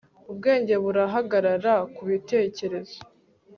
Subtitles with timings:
[0.31, 2.97] Ubwenge burahagarara kubitekerezo